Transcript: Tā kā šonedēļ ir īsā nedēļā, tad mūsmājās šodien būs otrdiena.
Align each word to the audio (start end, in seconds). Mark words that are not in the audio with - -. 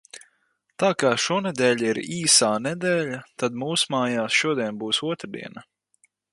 Tā 0.83 0.87
kā 1.03 1.11
šonedēļ 1.23 1.83
ir 1.89 1.99
īsā 2.15 2.49
nedēļā, 2.69 3.21
tad 3.43 3.61
mūsmājās 3.67 4.41
šodien 4.41 4.83
būs 4.85 5.05
otrdiena. 5.13 5.69